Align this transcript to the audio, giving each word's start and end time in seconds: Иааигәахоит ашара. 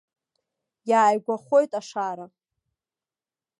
Иааигәахоит 0.89 1.71
ашара. 1.79 2.25